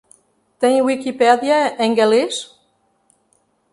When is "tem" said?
0.57-0.81